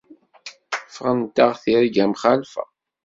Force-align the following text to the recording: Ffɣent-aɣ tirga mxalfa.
Ffɣent-aɣ 0.89 1.51
tirga 1.61 2.05
mxalfa. 2.11 2.63